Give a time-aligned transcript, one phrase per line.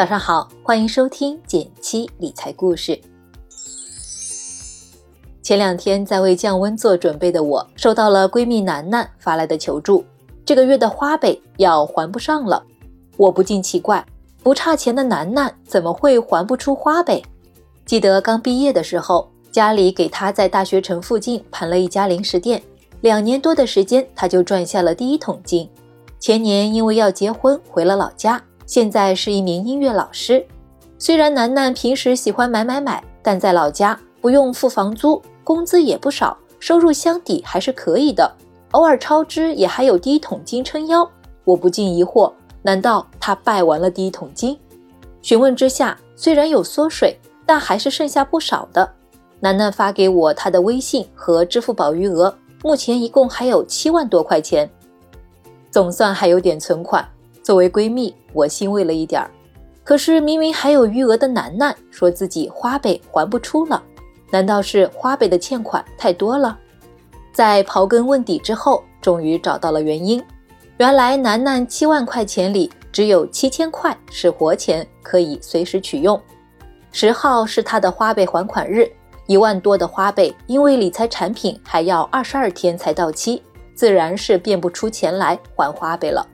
[0.00, 2.98] 早上好，欢迎收听减七理财故事。
[5.42, 10.02] 前两天在为降温做准备的我，收到了闺蜜楠楠发来的求助，
[10.42, 12.64] 这个月的花呗要还不上了。
[13.18, 14.02] 我不禁奇怪，
[14.42, 17.22] 不差钱的楠楠怎么会还不出花呗？
[17.84, 22.62] 记得刚毕业的时候，家里给她在大学城附近盘了一家零食店，
[23.02, 25.68] 两年多的时间，她就赚下了第一桶金。
[26.18, 30.46] 前年因为要结婚回了老家，现在是一名音乐老师。
[30.96, 38.32] 虽然楠楠平时喜欢买买买，但在老家不用付房租，工资也不少，收入相抵还是可以的。
[38.70, 41.04] 偶尔超支也还有第一桶金撑腰。
[41.44, 44.56] 我不禁疑惑，难道他败完了第一桶金？
[45.20, 48.88] 询问之下，虽然有缩水，但还是剩下不少的。
[49.40, 54.70] 楠楠发给我他的微信和支付宝余额，目前一共还有七万多块钱。
[55.72, 57.04] 总算还有点存款，
[57.42, 59.30] 作为闺蜜，我欣慰了一点儿。
[59.82, 63.82] 可是明明还有余额的楠楠说自己花呗还不出了，
[64.30, 66.56] 难道是花呗的欠款太多了？
[67.32, 70.22] 在刨根问底之后，终于找到了原因。
[70.76, 76.20] 原来楠楠七万块钱里只有七千块是活钱，可以随时取用。
[76.92, 78.90] 十号是她的花呗还款日，
[79.26, 83.42] 一万多的花呗，因为理财产品还要二十二天才到期。
[83.74, 86.26] 自然是变不出钱来还花呗了。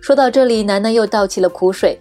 [0.00, 2.00] 说到这里，楠楠又倒起了苦水。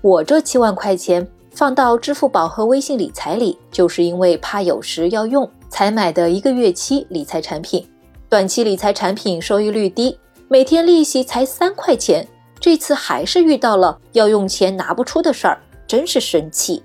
[0.00, 7.86] 我这七万块钱放到支付宝和微信理财里，就是因为怕有时要用才买的一个月期理财产品。
[8.28, 10.16] 短期理财产品收益率低，
[10.48, 12.26] 每天利息才三块钱。
[12.60, 16.82] 这次还是遇到了要用钱拿不出的事儿，真是生气。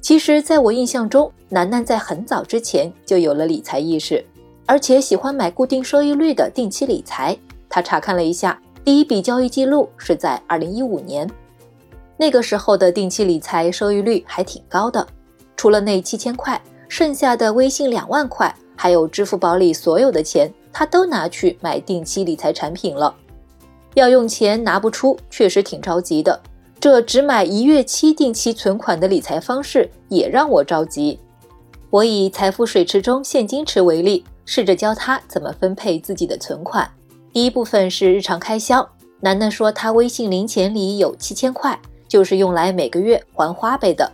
[0.00, 4.24] 其实，在我印象中，楠楠在很早之前就有了理财意识。
[4.66, 7.36] 而且喜欢买固定收益率的定期理财。
[7.68, 11.28] 他查看了一下，第一笔交易记录是在二零一五年，
[12.16, 15.06] 那个时候的定期理财收益率还挺高的。
[15.56, 23.14] 除了那七千块，剩下的微信两万块，还有支付宝里所有的钱，他都拿去买定期理财产品了。
[23.94, 26.40] 要用钱拿不出，确实挺着急的。
[26.80, 31.18] 这只买一月期定期存款的理财方式也让我着急。
[31.90, 34.24] 我以财富水池中现金池为例。
[34.46, 36.90] 试着教他怎么分配自己的存款。
[37.32, 38.88] 第一部分是日常开销。
[39.20, 44.10] 楠楠说他微信零钱里有七千块，就是用来每个月还花呗的。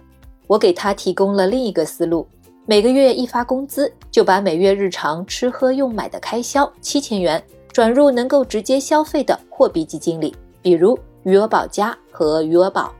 [0.46, 2.26] 我给他提供了另一个思路：
[2.66, 12.92] 每个月一发工资，就把每月日常吃喝用买的开销七千元转入能够直接消费的货币基金里，比如余额宝加和余额宝。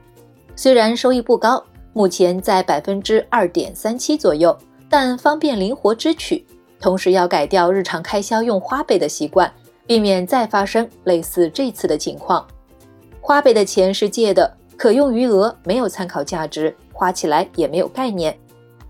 [0.55, 1.63] 虽然收益不高，
[1.93, 4.57] 目前在百分之二点三七左右，
[4.89, 6.47] 但方便灵活支取。
[6.79, 9.53] 同时要改掉日常开销用花呗的习惯，
[9.87, 12.47] 避免再发生类似这次的情况。
[13.21, 18.37] 花呗的钱是借的，可用余额没有参考价值，花起来也没有概念。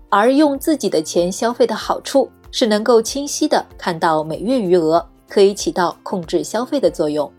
[0.09, 7.31] 而用自己的钱消费的好处是能够清晰的看到每月余额，可以起到控制消费的作用。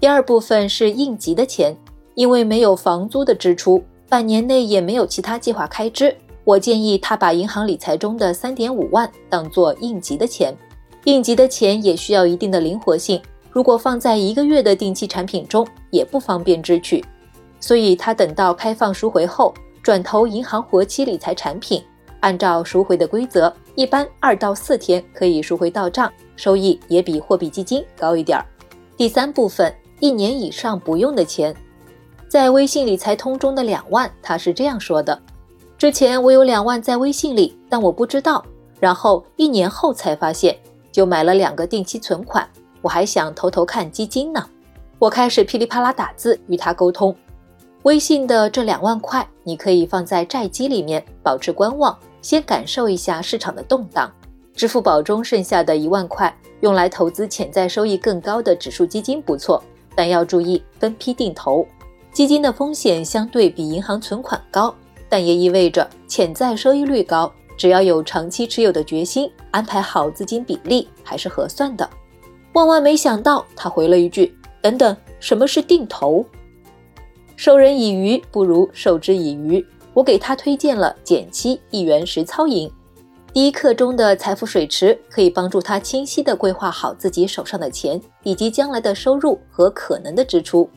[0.00, 1.76] 第二部分是应急的钱，
[2.14, 6.16] 因为没有房租的支出，半年内也没有其他计划开支。
[6.44, 10.56] 我建议他把银行理财中的三点五万当做应急的钱，
[11.04, 13.20] 应急的钱也需要一定的灵活性。
[13.50, 17.04] 如果放在一个月的定期产品中，也不方便支取，
[17.60, 19.52] 所以他等到开放赎回后，
[19.82, 21.82] 转投银行活期理财产品。
[22.20, 28.46] 按照赎回的规则，一般二到四天可以赎回到账，收益也比货币基金高一点儿。
[28.96, 31.54] 第三部分，一年以上不用的钱，
[32.28, 35.20] 在微信理财通中的两万，他是这样说的。
[35.76, 38.42] 之前我有两万在微信里，但我不知道。
[38.78, 40.56] 然后一年后才发现，
[40.92, 42.48] 就买了两个定期存款。
[42.82, 44.46] 我还想偷偷看基金呢。
[44.98, 47.12] 我开始噼里啪啦打字与他沟通。
[47.82, 54.12] 微信的这两万块，你可以放在债基里面，保持观望，先感受一下市场的动荡。
[54.54, 59.60] 支付宝中剩下的一万块，用来投资潜在收益更高的指数基金不错，
[59.96, 61.66] 但要注意分批定投。
[62.12, 64.72] 基金的风险相对比银行存款高。
[65.08, 67.30] 但也意味着潜在收益率高，
[67.62, 71.88] 只要有长期持有的决心，安排好资金比例还是合算的。
[72.54, 76.26] 万万没想到，他回了一句：“等等，什么是定投？
[77.36, 79.64] 授人以鱼不如授之以渔。”
[79.94, 82.68] 我给他推荐了减七一元实操营，
[83.32, 90.68] 第一课中的财富水池可以帮助他清晰地规划好自己手上的钱以及将来的收入和可能的支出。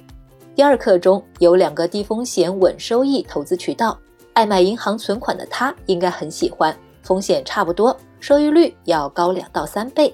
[0.54, 3.98] 第二课中有两个低风险稳收益投资渠道。
[4.36, 10.14] 爱买银行存款的他应该很喜欢，风险差不多，收益率要高两到三倍。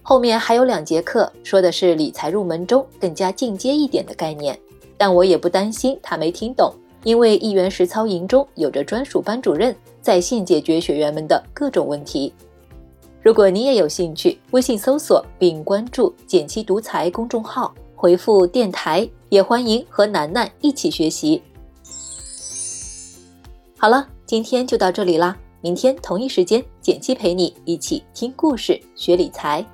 [0.00, 4.58] 后面还有两节课，说的是理财入门中更加进阶一点的概念，
[4.96, 6.72] 但我也不担心他没听懂，
[7.04, 12.32] 因为一元实操营中有着专属班主任，在线解决学员们的各种问题。
[13.22, 21.42] 如果你也有兴趣，微信搜索并关注“减七独裁”公众号，回复“电台”，也欢迎和楠楠一起学习。
[23.82, 29.64] 好了，今天就到这里啦，明天同一时间，简七陪你一起听故事、学理财。